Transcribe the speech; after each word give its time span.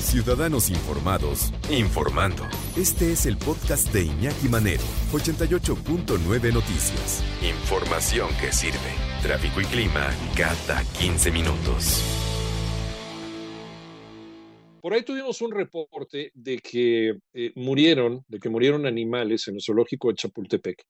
Ciudadanos 0.00 0.70
informados, 0.70 1.52
informando. 1.70 2.42
Este 2.76 3.12
es 3.12 3.26
el 3.26 3.36
podcast 3.36 3.92
de 3.92 4.04
Iñaki 4.04 4.48
Manero, 4.48 4.82
88.9 5.12 6.52
Noticias. 6.52 7.22
Información 7.42 8.30
que 8.40 8.50
sirve. 8.50 8.78
Tráfico 9.22 9.60
y 9.60 9.64
clima 9.66 10.10
cada 10.36 10.82
15 10.98 11.30
minutos. 11.30 12.02
Por 14.80 14.94
ahí 14.94 15.02
tuvimos 15.02 15.42
un 15.42 15.52
reporte 15.52 16.32
de 16.34 16.58
que 16.58 17.18
eh, 17.34 17.52
murieron, 17.54 18.24
de 18.26 18.40
que 18.40 18.48
murieron 18.48 18.86
animales 18.86 19.46
en 19.48 19.56
el 19.56 19.62
zoológico 19.62 20.08
de 20.08 20.14
Chapultepec. 20.14 20.82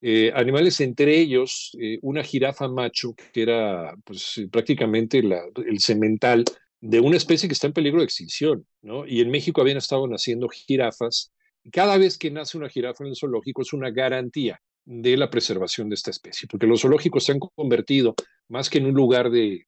Eh, 0.00 0.32
animales, 0.34 0.80
entre 0.80 1.18
ellos 1.18 1.76
eh, 1.80 1.98
una 2.02 2.22
jirafa 2.22 2.68
macho, 2.68 3.14
que 3.32 3.42
era 3.42 3.94
pues, 4.04 4.40
prácticamente 4.50 5.18
el 5.18 5.80
semental 5.80 6.44
de 6.84 7.00
una 7.00 7.16
especie 7.16 7.48
que 7.48 7.54
está 7.54 7.66
en 7.66 7.72
peligro 7.72 8.00
de 8.00 8.04
extinción, 8.04 8.66
¿no? 8.82 9.06
Y 9.06 9.22
en 9.22 9.30
México 9.30 9.62
habían 9.62 9.78
estado 9.78 10.06
naciendo 10.06 10.48
jirafas. 10.50 11.32
Cada 11.72 11.96
vez 11.96 12.18
que 12.18 12.30
nace 12.30 12.58
una 12.58 12.68
jirafa 12.68 13.04
en 13.04 13.08
el 13.08 13.16
zoológico 13.16 13.62
es 13.62 13.72
una 13.72 13.90
garantía 13.90 14.60
de 14.84 15.16
la 15.16 15.30
preservación 15.30 15.88
de 15.88 15.94
esta 15.94 16.10
especie, 16.10 16.46
porque 16.46 16.66
los 16.66 16.82
zoológicos 16.82 17.24
se 17.24 17.32
han 17.32 17.38
convertido 17.38 18.14
más 18.48 18.68
que 18.68 18.76
en 18.76 18.84
un 18.84 18.92
lugar 18.92 19.30
de, 19.30 19.64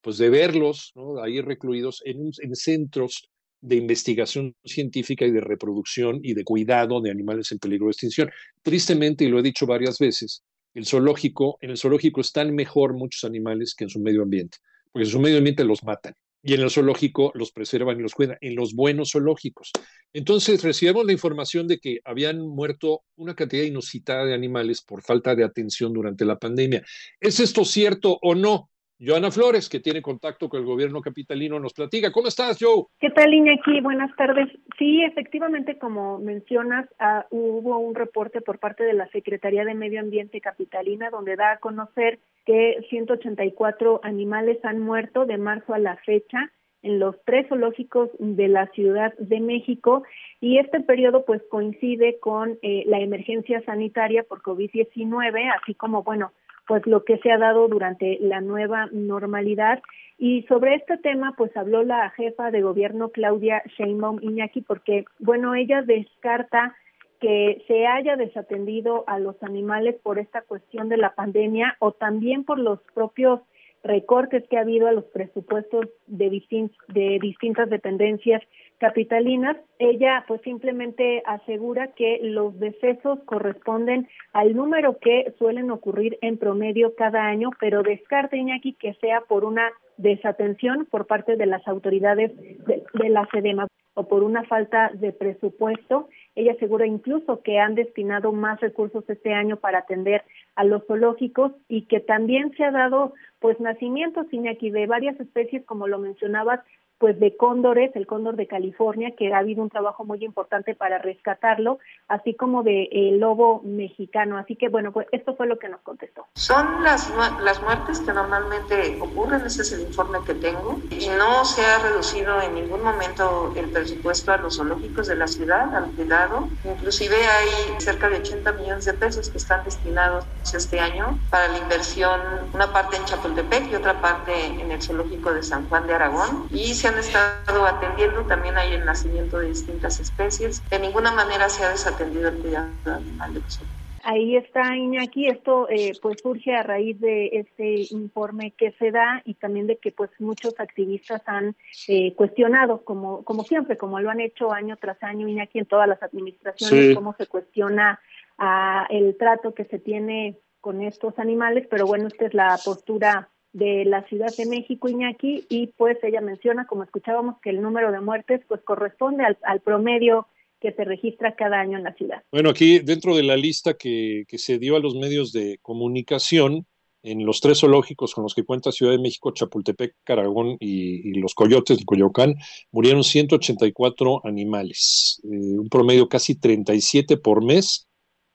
pues 0.00 0.16
de 0.16 0.30
verlos, 0.30 0.92
¿no? 0.94 1.22
ahí 1.22 1.42
recluidos, 1.42 2.00
en, 2.06 2.30
en 2.38 2.56
centros 2.56 3.28
de 3.60 3.76
investigación 3.76 4.56
científica 4.64 5.26
y 5.26 5.32
de 5.32 5.42
reproducción 5.42 6.20
y 6.22 6.32
de 6.32 6.44
cuidado 6.44 7.02
de 7.02 7.10
animales 7.10 7.52
en 7.52 7.58
peligro 7.58 7.88
de 7.88 7.92
extinción. 7.92 8.30
Tristemente, 8.62 9.24
y 9.24 9.28
lo 9.28 9.38
he 9.38 9.42
dicho 9.42 9.66
varias 9.66 9.98
veces, 9.98 10.42
el 10.72 10.86
zoológico, 10.86 11.58
en 11.60 11.72
el 11.72 11.76
zoológico 11.76 12.22
están 12.22 12.54
mejor 12.54 12.94
muchos 12.94 13.24
animales 13.24 13.74
que 13.74 13.84
en 13.84 13.90
su 13.90 14.00
medio 14.00 14.22
ambiente, 14.22 14.56
porque 14.90 15.04
en 15.04 15.10
su 15.10 15.20
medio 15.20 15.36
ambiente 15.36 15.62
los 15.62 15.84
matan 15.84 16.14
y 16.44 16.52
en 16.52 16.60
el 16.60 16.70
zoológico 16.70 17.32
los 17.34 17.52
preservan 17.52 17.98
y 17.98 18.02
los 18.02 18.14
cuidan, 18.14 18.36
en 18.42 18.54
los 18.54 18.74
buenos 18.74 19.12
zoológicos. 19.12 19.72
Entonces 20.12 20.62
recibimos 20.62 21.06
la 21.06 21.12
información 21.12 21.66
de 21.66 21.78
que 21.78 22.00
habían 22.04 22.40
muerto 22.40 23.02
una 23.16 23.34
cantidad 23.34 23.64
inusitada 23.64 24.26
de 24.26 24.34
animales 24.34 24.82
por 24.82 25.02
falta 25.02 25.34
de 25.34 25.42
atención 25.42 25.94
durante 25.94 26.26
la 26.26 26.38
pandemia. 26.38 26.84
¿Es 27.18 27.40
esto 27.40 27.64
cierto 27.64 28.18
o 28.20 28.34
no? 28.34 28.70
Joana 29.04 29.30
Flores, 29.30 29.68
que 29.68 29.80
tiene 29.80 30.00
contacto 30.00 30.48
con 30.48 30.60
el 30.60 30.66
gobierno 30.66 31.00
capitalino, 31.00 31.60
nos 31.60 31.74
platica. 31.74 32.10
¿Cómo 32.10 32.28
estás, 32.28 32.58
Joe? 32.60 32.84
¿Qué 33.00 33.10
tal, 33.10 33.34
Iñaki? 33.34 33.80
Buenas 33.80 34.14
tardes. 34.16 34.48
Sí, 34.78 35.02
efectivamente, 35.02 35.78
como 35.78 36.18
mencionas, 36.18 36.88
ah, 36.98 37.26
hubo 37.30 37.78
un 37.78 37.94
reporte 37.94 38.40
por 38.40 38.58
parte 38.58 38.84
de 38.84 38.94
la 38.94 39.08
Secretaría 39.08 39.64
de 39.64 39.74
Medio 39.74 40.00
Ambiente 40.00 40.40
Capitalina 40.40 41.10
donde 41.10 41.36
da 41.36 41.52
a 41.52 41.58
conocer 41.58 42.18
que 42.46 42.84
184 42.90 44.00
animales 44.02 44.58
han 44.64 44.80
muerto 44.80 45.26
de 45.26 45.38
marzo 45.38 45.74
a 45.74 45.78
la 45.78 45.96
fecha 45.96 46.50
en 46.82 46.98
los 46.98 47.16
tres 47.24 47.48
zoológicos 47.48 48.10
de 48.18 48.48
la 48.48 48.66
Ciudad 48.68 49.14
de 49.18 49.40
México 49.40 50.04
y 50.40 50.58
este 50.58 50.80
periodo 50.80 51.24
pues 51.24 51.42
coincide 51.50 52.18
con 52.20 52.58
eh, 52.60 52.84
la 52.86 53.00
emergencia 53.00 53.62
sanitaria 53.64 54.22
por 54.22 54.42
COVID-19, 54.42 55.50
así 55.60 55.74
como 55.74 56.02
bueno, 56.02 56.32
pues 56.66 56.86
lo 56.86 57.04
que 57.04 57.18
se 57.18 57.30
ha 57.30 57.38
dado 57.38 57.68
durante 57.68 58.18
la 58.20 58.40
nueva 58.40 58.88
normalidad. 58.92 59.82
Y 60.18 60.42
sobre 60.44 60.76
este 60.76 60.96
tema 60.98 61.34
pues 61.36 61.56
habló 61.56 61.82
la 61.82 62.10
jefa 62.10 62.50
de 62.50 62.62
gobierno 62.62 63.10
Claudia 63.10 63.62
Sheinbaum 63.76 64.18
Iñaki 64.22 64.62
porque 64.62 65.04
bueno, 65.18 65.54
ella 65.54 65.82
descarta 65.82 66.74
que 67.20 67.64
se 67.66 67.86
haya 67.86 68.16
desatendido 68.16 69.04
a 69.06 69.18
los 69.18 69.42
animales 69.42 69.96
por 70.02 70.18
esta 70.18 70.42
cuestión 70.42 70.88
de 70.88 70.98
la 70.98 71.14
pandemia 71.14 71.76
o 71.78 71.92
también 71.92 72.44
por 72.44 72.58
los 72.58 72.80
propios 72.94 73.40
recortes 73.84 74.42
que 74.48 74.56
ha 74.56 74.62
habido 74.62 74.88
a 74.88 74.92
los 74.92 75.04
presupuestos 75.04 75.86
de, 76.06 76.42
de 76.88 77.18
distintas 77.20 77.68
dependencias 77.68 78.42
capitalinas, 78.78 79.56
ella 79.78 80.24
pues 80.26 80.40
simplemente 80.42 81.22
asegura 81.26 81.88
que 81.88 82.18
los 82.22 82.58
decesos 82.58 83.20
corresponden 83.26 84.08
al 84.32 84.56
número 84.56 84.98
que 84.98 85.32
suelen 85.38 85.70
ocurrir 85.70 86.18
en 86.22 86.38
promedio 86.38 86.94
cada 86.96 87.26
año, 87.26 87.50
pero 87.60 87.82
descarta 87.82 88.36
Iñaki 88.36 88.72
que 88.72 88.94
sea 88.94 89.20
por 89.20 89.44
una 89.44 89.70
desatención 89.96 90.86
por 90.90 91.06
parte 91.06 91.36
de 91.36 91.46
las 91.46 91.66
autoridades 91.68 92.36
de, 92.66 92.82
de 92.94 93.08
la 93.10 93.28
SEDEMA 93.32 93.68
o 93.94 94.08
por 94.08 94.24
una 94.24 94.44
falta 94.44 94.90
de 94.94 95.12
presupuesto. 95.12 96.08
Ella 96.34 96.52
asegura 96.52 96.86
incluso 96.86 97.42
que 97.42 97.58
han 97.58 97.74
destinado 97.74 98.32
más 98.32 98.60
recursos 98.60 99.04
este 99.08 99.32
año 99.32 99.56
para 99.56 99.80
atender 99.80 100.22
a 100.56 100.64
los 100.64 100.84
zoológicos 100.86 101.52
y 101.68 101.86
que 101.86 102.00
también 102.00 102.52
se 102.56 102.64
ha 102.64 102.70
dado 102.70 103.14
pues 103.38 103.60
nacimientos, 103.60 104.32
Iñaki, 104.32 104.70
de 104.70 104.86
varias 104.86 105.18
especies, 105.20 105.64
como 105.64 105.86
lo 105.86 105.98
mencionabas, 105.98 106.60
pues 106.98 107.18
de 107.18 107.36
cóndores, 107.36 107.94
el 107.94 108.06
cóndor 108.06 108.36
de 108.36 108.46
California, 108.46 109.14
que 109.16 109.32
ha 109.32 109.38
habido 109.38 109.62
un 109.62 109.70
trabajo 109.70 110.04
muy 110.04 110.24
importante 110.24 110.74
para 110.74 110.98
rescatarlo, 110.98 111.78
así 112.08 112.34
como 112.34 112.62
de 112.62 112.88
el 112.92 113.18
lobo 113.18 113.62
mexicano. 113.64 114.38
Así 114.38 114.56
que 114.56 114.68
bueno, 114.68 114.92
pues 114.92 115.06
esto 115.12 115.34
fue 115.36 115.46
lo 115.46 115.58
que 115.58 115.68
nos 115.68 115.80
contestó. 115.80 116.26
Son 116.34 116.82
las, 116.82 117.12
las 117.42 117.62
muertes 117.62 118.00
que 118.00 118.12
normalmente 118.12 118.98
ocurren, 119.00 119.42
ese 119.44 119.62
es 119.62 119.72
el 119.72 119.82
informe 119.82 120.18
que 120.26 120.34
tengo, 120.34 120.78
y 120.90 121.08
no 121.08 121.44
se 121.44 121.62
ha 121.62 121.78
reducido 121.78 122.40
en 122.40 122.54
ningún 122.54 122.82
momento 122.82 123.52
el 123.56 123.70
presupuesto 123.70 124.32
a 124.32 124.38
los 124.38 124.56
zoológicos 124.56 125.08
de 125.08 125.16
la 125.16 125.26
ciudad, 125.26 125.74
al 125.74 125.90
cuidado. 125.92 126.48
Inclusive 126.64 127.16
hay 127.16 127.80
cerca 127.80 128.08
de 128.08 128.16
80 128.16 128.52
millones 128.52 128.84
de 128.84 128.94
pesos 128.94 129.28
que 129.30 129.38
están 129.38 129.64
destinados 129.64 130.24
este 130.54 130.78
año 130.78 131.18
para 131.30 131.48
la 131.48 131.58
inversión, 131.58 132.20
una 132.52 132.72
parte 132.72 132.96
en 132.96 133.04
Chapultepec 133.04 133.72
y 133.72 133.74
otra 133.74 134.00
parte 134.00 134.46
en 134.46 134.70
el 134.70 134.80
zoológico 134.80 135.32
de 135.32 135.42
San 135.42 135.68
Juan 135.68 135.86
de 135.86 135.94
Aragón. 135.94 136.46
Y 136.50 136.74
se 136.84 136.88
han 136.88 136.98
estado 136.98 137.64
atendiendo, 137.64 138.26
también 138.26 138.58
hay 138.58 138.74
el 138.74 138.84
nacimiento 138.84 139.38
de 139.38 139.48
distintas 139.48 140.00
especies. 140.00 140.62
De 140.68 140.78
ninguna 140.78 141.12
manera 141.12 141.48
se 141.48 141.64
ha 141.64 141.70
desatendido 141.70 142.28
el 142.28 142.36
cuidado 142.36 142.68
animal 142.84 143.32
de 143.32 143.40
los 143.40 143.62
Ahí 144.02 144.36
está 144.36 144.76
Iñaki, 144.76 145.28
esto 145.28 145.66
eh, 145.70 145.92
pues 146.02 146.20
surge 146.20 146.54
a 146.54 146.62
raíz 146.62 147.00
de 147.00 147.28
este 147.32 147.86
informe 147.90 148.50
que 148.50 148.72
se 148.72 148.90
da 148.90 149.22
y 149.24 149.32
también 149.32 149.66
de 149.66 149.78
que 149.78 149.92
pues 149.92 150.10
muchos 150.18 150.60
activistas 150.60 151.22
han 151.24 151.56
eh, 151.88 152.12
cuestionado, 152.16 152.84
como, 152.84 153.24
como 153.24 153.44
siempre, 153.44 153.78
como 153.78 153.98
lo 153.98 154.10
han 154.10 154.20
hecho 154.20 154.52
año 154.52 154.76
tras 154.76 155.02
año 155.02 155.26
Iñaki 155.26 155.60
en 155.60 155.66
todas 155.66 155.88
las 155.88 156.02
administraciones, 156.02 156.94
cómo 156.94 157.14
se 157.16 157.26
cuestiona 157.26 157.98
a 158.36 158.86
el 158.90 159.16
trato 159.16 159.54
que 159.54 159.64
se 159.64 159.78
tiene 159.78 160.36
con 160.60 160.82
estos 160.82 161.18
animales, 161.18 161.66
pero 161.70 161.86
bueno, 161.86 162.08
esta 162.08 162.26
es 162.26 162.34
la 162.34 162.58
postura 162.62 163.30
de 163.54 163.84
la 163.84 164.02
Ciudad 164.08 164.34
de 164.36 164.46
México, 164.46 164.88
Iñaki, 164.88 165.46
y 165.48 165.68
pues 165.68 165.96
ella 166.02 166.20
menciona, 166.20 166.66
como 166.66 166.82
escuchábamos, 166.82 167.40
que 167.40 167.50
el 167.50 167.62
número 167.62 167.92
de 167.92 168.00
muertes 168.00 168.42
pues 168.48 168.60
corresponde 168.62 169.24
al, 169.24 169.60
promedio 169.60 170.26
que 170.60 170.72
se 170.72 170.84
registra 170.84 171.36
cada 171.36 171.60
año 171.60 171.78
en 171.78 171.84
la 171.84 171.94
ciudad. 171.94 172.22
Bueno, 172.32 172.50
aquí 172.50 172.80
dentro 172.80 173.14
de 173.14 173.22
la 173.22 173.36
lista 173.36 173.74
que, 173.74 174.24
que 174.26 174.38
se 174.38 174.58
dio 174.58 174.76
a 174.76 174.80
los 174.80 174.96
medios 174.96 175.32
de 175.32 175.58
comunicación, 175.62 176.66
en 177.04 177.24
los 177.24 177.40
tres 177.40 177.60
zoológicos 177.60 178.14
con 178.14 178.24
los 178.24 178.34
que 178.34 178.44
cuenta 178.44 178.72
Ciudad 178.72 178.92
de 178.92 178.98
México, 178.98 179.30
Chapultepec, 179.30 179.94
Caragón 180.04 180.56
y, 180.58 181.12
los 181.20 181.34
Coyotes 181.34 181.78
de 181.78 181.84
Coyoacán, 181.84 182.34
murieron 182.72 183.04
184 183.04 184.22
animales, 184.24 185.20
eh, 185.24 185.58
un 185.58 185.68
promedio 185.68 186.08
casi 186.08 186.34
37 186.34 187.18
por 187.18 187.44
mes 187.44 187.86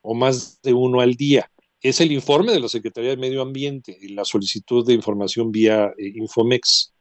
o 0.02 0.14
más 0.14 0.62
de 0.62 0.72
uno 0.72 1.00
al 1.00 1.14
día 1.14 1.50
es 1.82 2.00
el 2.00 2.12
informe 2.12 2.52
de 2.52 2.60
la 2.60 2.68
Secretaría 2.68 3.10
de 3.10 3.16
Medio 3.16 3.42
Ambiente 3.42 3.96
y 4.00 4.08
la 4.08 4.24
solicitud 4.24 4.86
de 4.86 4.94
información 4.94 5.50
vía 5.50 5.92
eh, 5.96 6.12
Infomex. 6.14 6.92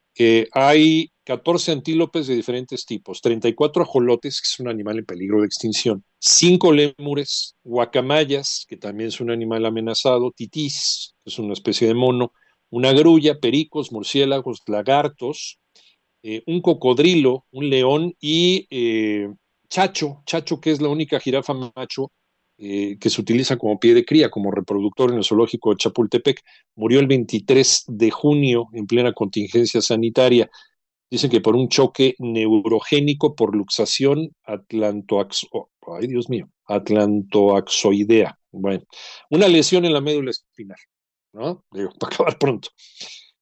hay 0.53 1.11
14 1.23 1.71
antílopes 1.71 2.27
de 2.27 2.35
diferentes 2.35 2.85
tipos, 2.85 3.21
34 3.21 3.83
ajolotes, 3.83 4.41
que 4.41 4.47
es 4.47 4.59
un 4.59 4.67
animal 4.67 4.97
en 4.99 5.05
peligro 5.05 5.41
de 5.41 5.45
extinción, 5.45 6.03
5 6.19 6.73
lémures, 6.73 7.55
guacamayas, 7.63 8.65
que 8.67 8.77
también 8.77 9.09
es 9.09 9.21
un 9.21 9.31
animal 9.31 9.65
amenazado, 9.65 10.31
titís, 10.31 11.13
que 11.23 11.29
es 11.29 11.39
una 11.39 11.53
especie 11.53 11.87
de 11.87 11.93
mono, 11.93 12.33
una 12.69 12.93
grulla, 12.93 13.39
pericos, 13.39 13.91
murciélagos, 13.91 14.61
lagartos, 14.67 15.59
eh, 16.23 16.43
un 16.47 16.61
cocodrilo, 16.61 17.45
un 17.51 17.69
león 17.69 18.13
y 18.19 18.67
eh, 18.69 19.29
chacho, 19.69 20.21
chacho 20.25 20.59
que 20.59 20.71
es 20.71 20.81
la 20.81 20.89
única 20.89 21.19
jirafa 21.19 21.53
macho 21.53 22.11
eh, 22.61 22.97
que 22.99 23.09
se 23.09 23.21
utiliza 23.21 23.57
como 23.57 23.79
pie 23.79 23.93
de 23.93 24.03
cría, 24.03 24.29
como 24.29 24.51
reproductor 24.51 25.11
en 25.11 25.19
el 25.19 25.23
zoológico 25.23 25.69
de 25.69 25.77
Chapultepec. 25.77 26.41
Murió 26.75 26.99
el 26.99 27.07
23 27.07 27.85
de 27.87 28.11
junio 28.11 28.67
en 28.73 28.85
plena 28.85 29.13
contingencia 29.13 29.81
sanitaria. 29.81 30.51
Dicen 31.09 31.29
que 31.29 31.39
por 31.39 31.55
un 31.55 31.69
choque 31.69 32.15
neurogénico 32.19 33.33
por 33.33 33.55
luxación 33.55 34.35
atlantoaxo, 34.43 35.69
ay 35.97 36.07
Dios 36.07 36.29
mío, 36.29 36.49
atlantoaxoidea. 36.65 38.37
Bueno, 38.51 38.83
una 39.29 39.47
lesión 39.47 39.85
en 39.85 39.93
la 39.93 40.01
médula 40.01 40.31
espinal, 40.31 40.79
¿no? 41.31 41.63
Digo, 41.71 41.91
para 41.99 42.13
acabar 42.13 42.37
pronto. 42.37 42.71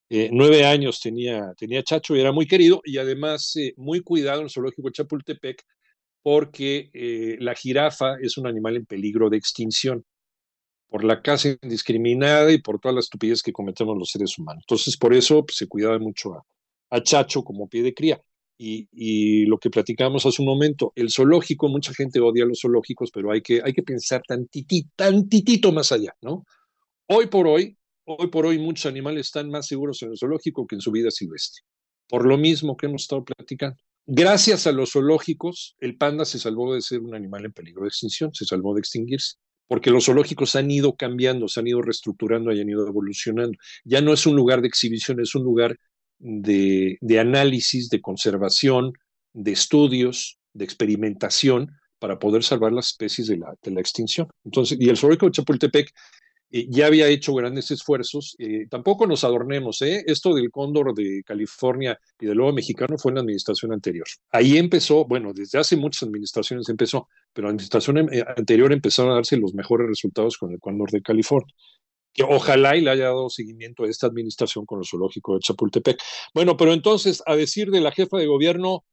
Eh, 0.10 0.30
nueve 0.32 0.64
años 0.64 1.02
tenía, 1.02 1.54
tenía 1.58 1.82
Chacho 1.82 2.16
y 2.16 2.22
era 2.22 2.32
muy 2.32 2.46
querido 2.46 2.82
y 2.86 3.00
además 3.00 3.56
eh, 3.56 3.74
muy 3.78 4.02
cuidado 4.02 4.42
en 4.42 4.46
el 4.46 4.52
zoológico 4.52 4.90
de 4.90 4.94
Chapultepec 4.94 5.66
porque 6.28 6.90
eh, 6.94 7.38
la 7.40 7.56
jirafa 7.56 8.18
es 8.22 8.38
un 8.38 8.48
animal 8.48 8.76
en 8.76 8.86
peligro 8.86 9.30
de 9.30 9.38
extinción 9.38 10.04
por 10.90 11.06
la 11.06 11.22
caza 11.22 11.56
indiscriminada 11.62 12.52
y 12.52 12.58
por 12.58 12.82
todas 12.82 12.96
las 12.96 13.06
estupidez 13.06 13.42
que 13.42 13.54
cometemos 13.54 13.98
los 13.98 14.10
seres 14.10 14.38
humanos. 14.38 14.66
Entonces, 14.68 14.98
por 14.98 15.14
eso 15.14 15.46
pues, 15.46 15.56
se 15.56 15.68
cuidaba 15.70 15.98
mucho 16.00 16.34
a, 16.92 17.02
Chacho 17.02 17.44
como 17.46 17.70
pie 17.70 17.82
de 17.82 17.94
cría. 17.94 18.22
Y, 18.58 18.90
y, 18.92 19.46
lo 19.46 19.58
que 19.58 19.70
platicamos 19.70 20.26
hace 20.26 20.42
un 20.42 20.50
momento, 20.50 20.92
el 20.96 21.12
zoológico, 21.12 21.70
mucha 21.70 21.94
gente 21.94 22.20
odia 22.20 22.44
los 22.44 22.60
zoológicos, 22.60 23.10
pero 23.10 23.32
hay 23.32 23.42
que, 23.42 23.62
hay 23.64 23.72
que 23.72 23.84
pensar 23.84 24.22
tantitito, 24.28 24.90
tantitito 24.98 25.72
más 25.72 25.94
allá, 25.94 26.14
¿no? 26.22 26.44
Hoy 27.08 27.28
por 27.28 27.48
hoy, 27.48 27.78
hoy 28.04 28.28
por 28.28 28.46
hoy 28.46 28.60
muchos 28.60 28.88
animales 28.88 29.28
están 29.28 29.50
más 29.50 29.66
seguros 29.66 30.02
en 30.04 30.12
el 30.12 30.18
zoológico 30.18 30.68
que 30.68 30.76
en 30.76 30.82
su 30.82 30.92
vida 30.92 31.10
silvestre. 31.10 31.62
Por 32.10 32.26
lo 32.26 32.38
mismo 32.38 32.76
que 32.76 32.88
hemos 32.88 33.04
estado 33.04 33.24
platicando. 33.24 33.78
Gracias 34.10 34.68
a 34.68 34.72
los 34.72 34.94
zoológicos, 34.94 35.76
el 35.80 35.98
panda 35.98 36.24
se 36.24 36.40
salvó 36.40 36.74
de 36.74 36.82
ser 36.82 37.02
un 37.02 37.14
animal 37.14 37.44
en 37.44 37.52
peligro 37.52 37.82
de 37.82 37.90
extinción, 37.90 38.34
se 38.34 38.46
salvó 38.46 38.74
de 38.74 38.80
extinguirse, 38.80 39.36
porque 39.68 39.90
los 39.90 40.06
zoológicos 40.06 40.56
han 40.56 40.72
ido 40.72 40.96
cambiando, 40.96 41.50
se 41.50 41.60
han 41.60 41.68
ido 41.68 41.82
reestructurando 41.82 42.54
y 42.54 42.62
han 42.62 42.70
ido 42.70 42.88
evolucionando. 42.88 43.58
Ya 43.84 44.00
no 44.00 44.14
es 44.14 44.26
un 44.26 44.38
lugar 44.38 44.62
de 44.62 44.70
exhibición, 44.70 45.20
es 45.20 45.36
un 45.36 45.44
lugar 45.44 45.76
de, 46.20 46.98
análisis, 47.20 47.90
de 47.90 48.00
conservación, 48.00 48.94
de 49.34 49.52
estudios, 49.52 50.40
de 50.54 50.64
experimentación 50.64 51.72
para 52.00 52.18
poder 52.18 52.44
salvar 52.44 52.72
las 52.72 52.88
especies 52.88 53.28
de 53.28 53.36
la, 53.36 53.56
de 53.62 53.72
la 53.72 53.82
extinción. 53.82 54.30
Entonces, 54.46 54.78
y 54.80 54.88
el 54.88 54.96
zoológico 54.96 55.26
de 55.26 55.34
Chapultepec 55.34 55.92
eh, 56.52 56.68
ya 56.70 56.88
había 56.88 57.08
hecho 57.08 57.34
grandes 57.34 57.72
esfuerzos. 57.72 58.36
Eh, 58.40 58.68
tampoco 58.70 59.06
nos 59.06 59.24
adornemos, 59.24 59.82
¿eh? 59.82 60.04
Esto 60.08 60.34
del 60.34 60.50
cóndor 60.52 60.94
de 60.94 61.24
California 61.26 62.00
y 62.20 62.26
del 62.26 62.38
lobo 62.38 62.54
mexicano 62.54 62.98
fue 62.98 63.12
en 63.12 63.16
la 63.16 63.22
administración 63.22 63.74
anterior. 63.74 64.08
Ahí 64.32 64.58
empezó, 64.58 65.06
bueno, 65.06 65.34
desde 65.34 65.60
hace 65.60 65.76
muchas 65.76 66.04
administraciones 66.04 66.70
empezó, 66.70 67.08
pero 67.34 67.48
la 67.48 67.52
administración 67.52 68.14
eh, 68.14 68.24
anterior 68.36 68.72
empezaron 68.72 69.12
a 69.12 69.16
darse 69.16 69.38
los 69.38 69.54
mejores 69.54 69.88
resultados 69.88 70.38
con 70.38 70.52
el 70.52 70.60
cóndor 70.60 70.92
de 70.92 71.02
California 71.02 71.54
que 72.14 72.24
ojalá 72.24 72.76
y 72.76 72.82
le 72.82 72.90
haya 72.90 73.06
dado 73.06 73.30
seguimiento 73.30 73.84
a 73.84 73.90
esta 73.90 74.08
administración 74.08 74.66
con 74.66 74.80
el 74.80 74.88
zoológico 74.88 75.36
de 75.36 75.40
Chapultepec. 75.40 76.02
Bueno, 76.34 76.58
pero 76.58 76.74
entonces, 76.74 77.22
a 77.28 77.36
decir 77.36 77.70
de 77.70 77.80
la 77.80 77.92
jefa 77.92 78.18
de 78.18 78.26
gobierno, 78.26 78.84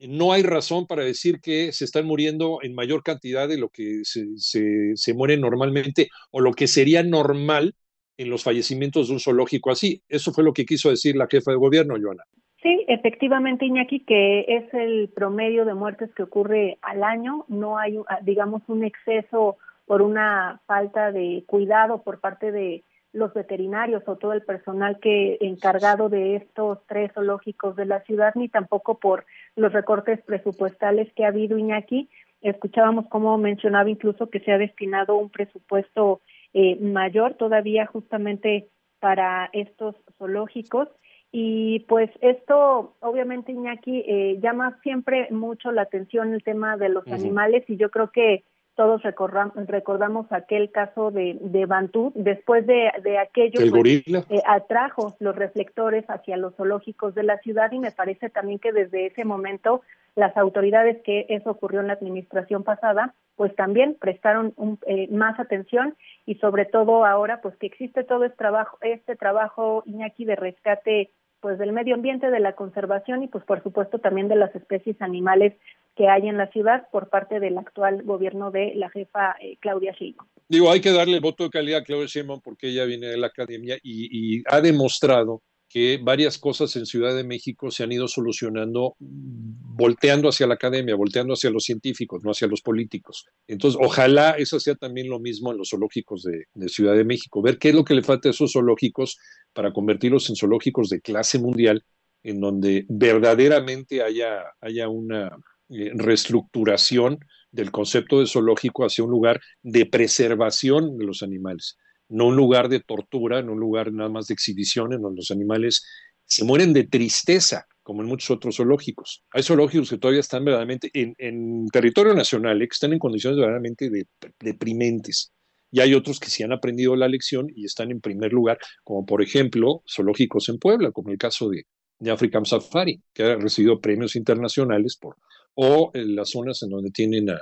no 0.00 0.32
hay 0.32 0.42
razón 0.42 0.86
para 0.86 1.04
decir 1.04 1.40
que 1.40 1.72
se 1.72 1.84
están 1.84 2.06
muriendo 2.06 2.58
en 2.62 2.74
mayor 2.74 3.02
cantidad 3.02 3.48
de 3.48 3.58
lo 3.58 3.68
que 3.68 4.00
se, 4.04 4.26
se, 4.36 5.14
muere 5.14 5.36
normalmente 5.36 6.08
o 6.30 6.40
lo 6.40 6.52
que 6.52 6.66
sería 6.66 7.02
normal 7.02 7.74
en 8.18 8.30
los 8.30 8.44
fallecimientos 8.44 9.08
de 9.08 9.14
un 9.14 9.20
zoológico 9.20 9.70
así. 9.70 10.02
Eso 10.08 10.32
fue 10.32 10.44
lo 10.44 10.52
que 10.52 10.64
quiso 10.64 10.90
decir 10.90 11.16
la 11.16 11.28
jefa 11.30 11.50
de 11.50 11.56
gobierno, 11.56 11.94
Joana. 12.00 12.24
Sí, 12.62 12.84
efectivamente, 12.88 13.64
Iñaki, 13.64 14.00
que 14.00 14.40
es 14.48 14.74
el 14.74 15.10
promedio 15.14 15.64
de 15.64 15.74
muertes 15.74 16.10
que 16.14 16.22
ocurre 16.22 16.78
al 16.82 17.04
año. 17.04 17.44
No 17.48 17.78
hay, 17.78 17.98
digamos, 18.22 18.62
un 18.68 18.84
exceso 18.84 19.56
por 19.86 20.02
una 20.02 20.60
falta 20.66 21.12
de 21.12 21.44
cuidado 21.46 22.02
por 22.02 22.20
parte 22.20 22.50
de 22.50 22.82
los 23.16 23.32
veterinarios 23.32 24.02
o 24.06 24.16
todo 24.16 24.34
el 24.34 24.42
personal 24.42 24.98
que 25.00 25.38
encargado 25.40 26.10
de 26.10 26.36
estos 26.36 26.78
tres 26.86 27.10
zoológicos 27.14 27.74
de 27.74 27.86
la 27.86 28.02
ciudad, 28.02 28.34
ni 28.34 28.48
tampoco 28.48 28.98
por 28.98 29.24
los 29.56 29.72
recortes 29.72 30.20
presupuestales 30.22 31.10
que 31.14 31.24
ha 31.24 31.28
habido 31.28 31.56
Iñaki. 31.56 32.10
Escuchábamos 32.42 33.06
cómo 33.08 33.38
mencionaba 33.38 33.88
incluso 33.88 34.28
que 34.28 34.40
se 34.40 34.52
ha 34.52 34.58
destinado 34.58 35.16
un 35.16 35.30
presupuesto 35.30 36.20
eh, 36.52 36.76
mayor 36.76 37.34
todavía 37.34 37.86
justamente 37.86 38.68
para 39.00 39.48
estos 39.54 39.96
zoológicos. 40.18 40.88
Y 41.32 41.80
pues 41.88 42.10
esto, 42.20 42.96
obviamente, 43.00 43.52
Iñaki, 43.52 44.04
eh, 44.06 44.38
llama 44.42 44.78
siempre 44.82 45.28
mucho 45.30 45.72
la 45.72 45.82
atención 45.82 46.34
el 46.34 46.42
tema 46.42 46.76
de 46.76 46.90
los 46.90 47.06
animales 47.08 47.64
y 47.68 47.76
yo 47.76 47.90
creo 47.90 48.10
que 48.10 48.44
todos 48.76 49.02
recordamos 49.02 50.26
aquel 50.30 50.70
caso 50.70 51.10
de, 51.10 51.38
de 51.40 51.64
Bantú, 51.64 52.12
después 52.14 52.66
de, 52.66 52.92
de 53.02 53.18
aquello 53.18 53.60
el 53.60 53.70
pues, 53.70 54.04
eh, 54.06 54.42
atrajo 54.46 55.16
los 55.18 55.34
reflectores 55.34 56.04
hacia 56.08 56.36
los 56.36 56.54
zoológicos 56.56 57.14
de 57.14 57.22
la 57.22 57.38
ciudad 57.38 57.72
y 57.72 57.78
me 57.78 57.90
parece 57.90 58.28
también 58.28 58.58
que 58.58 58.72
desde 58.72 59.06
ese 59.06 59.24
momento 59.24 59.80
las 60.14 60.36
autoridades 60.36 61.02
que 61.04 61.24
eso 61.30 61.50
ocurrió 61.50 61.80
en 61.80 61.86
la 61.86 61.94
administración 61.94 62.64
pasada, 62.64 63.14
pues 63.34 63.54
también 63.56 63.96
prestaron 63.98 64.52
un, 64.56 64.78
eh, 64.86 65.08
más 65.10 65.40
atención 65.40 65.96
y 66.26 66.34
sobre 66.36 66.66
todo 66.66 67.06
ahora 67.06 67.40
pues 67.40 67.56
que 67.56 67.66
existe 67.66 68.04
todo 68.04 68.24
este 68.24 68.36
trabajo, 68.36 68.76
este 68.82 69.16
trabajo 69.16 69.84
Iñaki 69.86 70.26
de 70.26 70.36
rescate 70.36 71.10
pues 71.46 71.60
del 71.60 71.70
medio 71.70 71.94
ambiente, 71.94 72.28
de 72.28 72.40
la 72.40 72.56
conservación 72.56 73.22
y 73.22 73.28
pues 73.28 73.44
por 73.44 73.62
supuesto 73.62 74.00
también 74.00 74.26
de 74.26 74.34
las 74.34 74.52
especies 74.56 75.00
animales 75.00 75.52
que 75.94 76.08
hay 76.08 76.26
en 76.26 76.36
la 76.36 76.48
ciudad 76.48 76.88
por 76.90 77.08
parte 77.08 77.38
del 77.38 77.56
actual 77.56 78.02
gobierno 78.02 78.50
de 78.50 78.72
la 78.74 78.90
jefa 78.90 79.36
eh, 79.40 79.56
Claudia 79.60 79.92
Sheinbaum. 79.92 80.28
Digo, 80.48 80.72
hay 80.72 80.80
que 80.80 80.90
darle 80.90 81.14
el 81.14 81.20
voto 81.20 81.44
de 81.44 81.50
calidad 81.50 81.82
a 81.82 81.84
Claudia 81.84 82.08
Sheinbaum 82.08 82.40
porque 82.40 82.70
ella 82.70 82.84
viene 82.84 83.06
de 83.06 83.16
la 83.16 83.28
academia 83.28 83.76
y, 83.80 84.38
y 84.38 84.42
ha 84.50 84.60
demostrado 84.60 85.40
que 85.68 85.98
varias 86.02 86.38
cosas 86.38 86.74
en 86.76 86.86
Ciudad 86.86 87.14
de 87.14 87.24
México 87.24 87.70
se 87.70 87.82
han 87.82 87.92
ido 87.92 88.08
solucionando 88.08 88.96
volteando 88.98 90.28
hacia 90.28 90.46
la 90.46 90.54
academia, 90.54 90.94
volteando 90.94 91.34
hacia 91.34 91.50
los 91.50 91.64
científicos, 91.64 92.22
no 92.24 92.30
hacia 92.30 92.48
los 92.48 92.62
políticos. 92.62 93.26
Entonces, 93.46 93.78
ojalá 93.82 94.30
eso 94.30 94.58
sea 94.58 94.74
también 94.74 95.08
lo 95.08 95.20
mismo 95.20 95.52
en 95.52 95.58
los 95.58 95.70
zoológicos 95.70 96.22
de, 96.22 96.68
Ciudad 96.68 96.94
de 96.94 97.04
México, 97.04 97.42
ver 97.42 97.58
qué 97.58 97.68
es 97.68 97.74
lo 97.74 97.84
que 97.84 97.94
le 97.94 98.02
falta 98.02 98.28
a 98.28 98.30
esos 98.30 98.52
zoológicos 98.52 99.18
para 99.52 99.72
convertirlos 99.72 100.30
en 100.30 100.36
zoológicos 100.36 100.88
de 100.88 101.00
clase 101.00 101.38
mundial, 101.38 101.84
en 102.22 102.40
donde 102.40 102.86
verdaderamente 102.88 104.02
haya, 104.02 104.42
haya 104.60 104.88
una 104.88 105.36
eh, 105.68 105.90
reestructuración 105.94 107.18
del 107.50 107.70
concepto 107.70 108.20
de 108.20 108.26
zoológico 108.26 108.84
hacia 108.84 109.04
un 109.04 109.10
lugar 109.10 109.40
de 109.62 109.86
preservación 109.86 110.96
de 110.96 111.04
los 111.04 111.22
animales, 111.22 111.76
no 112.08 112.26
un 112.26 112.36
lugar 112.36 112.68
de 112.68 112.80
tortura, 112.80 113.42
no 113.42 113.52
un 113.52 113.60
lugar 113.60 113.92
nada 113.92 114.08
más 114.08 114.26
de 114.26 114.34
exhibición 114.34 114.92
en 114.92 115.02
donde 115.02 115.18
los 115.18 115.30
animales 115.30 115.84
se 116.24 116.44
mueren 116.44 116.72
de 116.72 116.84
tristeza, 116.84 117.66
como 117.82 118.02
en 118.02 118.08
muchos 118.08 118.30
otros 118.30 118.56
zoológicos. 118.56 119.24
Hay 119.30 119.42
zoológicos 119.42 119.90
que 119.90 119.98
todavía 119.98 120.20
están 120.20 120.44
verdaderamente 120.44 120.90
en, 120.92 121.14
en 121.18 121.68
territorio 121.68 122.14
nacional, 122.14 122.60
eh, 122.60 122.66
que 122.66 122.72
están 122.74 122.92
en 122.92 122.98
condiciones 122.98 123.36
verdaderamente 123.36 123.90
de, 123.90 124.06
deprimentes. 124.40 125.32
Y 125.70 125.80
hay 125.80 125.94
otros 125.94 126.18
que 126.18 126.30
sí 126.30 126.42
han 126.42 126.52
aprendido 126.52 126.96
la 126.96 127.08
lección 127.08 127.48
y 127.54 127.64
están 127.64 127.90
en 127.90 128.00
primer 128.00 128.32
lugar, 128.32 128.58
como 128.82 129.04
por 129.04 129.22
ejemplo 129.22 129.82
zoológicos 129.88 130.48
en 130.48 130.58
Puebla, 130.58 130.90
como 130.90 131.10
el 131.10 131.18
caso 131.18 131.48
de, 131.48 131.66
de 131.98 132.10
African 132.10 132.44
Safari, 132.44 133.00
que 133.12 133.22
ha 133.22 133.36
recibido 133.36 133.80
premios 133.80 134.16
internacionales 134.16 134.96
por 134.96 135.16
o 135.54 135.90
en 135.94 136.14
las 136.14 136.30
zonas 136.30 136.62
en 136.62 136.70
donde 136.70 136.90
tienen 136.90 137.30
a 137.30 137.38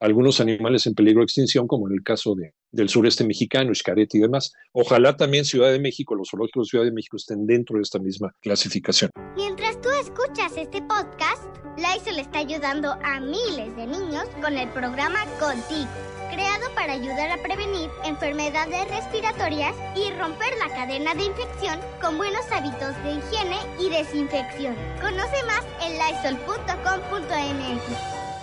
algunos 0.00 0.40
animales 0.40 0.86
en 0.86 0.94
peligro 0.94 1.20
de 1.20 1.24
extinción, 1.24 1.66
como 1.66 1.88
en 1.88 1.94
el 1.94 2.02
caso 2.02 2.34
de, 2.34 2.54
del 2.70 2.88
sureste 2.88 3.24
mexicano, 3.24 3.74
Xcaret 3.74 4.14
y 4.14 4.18
demás. 4.18 4.52
Ojalá 4.72 5.16
también 5.16 5.44
Ciudad 5.44 5.70
de 5.70 5.80
México, 5.80 6.14
los 6.14 6.28
zoológicos 6.30 6.66
de 6.66 6.70
Ciudad 6.70 6.84
de 6.84 6.92
México 6.92 7.16
estén 7.16 7.46
dentro 7.46 7.76
de 7.76 7.82
esta 7.82 7.98
misma 7.98 8.32
clasificación. 8.40 9.10
Mientras 9.36 9.80
tú 9.80 9.88
escuchas 9.90 10.56
este 10.56 10.82
podcast, 10.82 11.44
Lysol 11.76 12.18
está 12.18 12.40
ayudando 12.40 12.92
a 13.02 13.20
miles 13.20 13.74
de 13.76 13.86
niños 13.86 14.24
con 14.42 14.56
el 14.56 14.68
programa 14.70 15.24
Contigo, 15.38 15.88
creado 16.30 16.74
para 16.74 16.94
ayudar 16.94 17.30
a 17.30 17.42
prevenir 17.42 17.88
enfermedades 18.04 18.88
respiratorias 18.88 19.74
y 19.96 20.10
romper 20.18 20.52
la 20.58 20.74
cadena 20.74 21.14
de 21.14 21.24
infección 21.24 21.78
con 22.00 22.18
buenos 22.18 22.44
hábitos 22.52 22.94
de 23.04 23.12
higiene 23.12 23.56
y 23.80 23.88
desinfección. 23.90 24.74
Conoce 25.00 25.42
más 25.46 25.64
en 25.82 25.92
lysol.com.mx. 25.98 27.82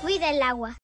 Cuida 0.01 0.29
el 0.31 0.41
agua. 0.41 0.73